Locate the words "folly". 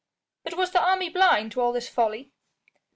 1.87-2.31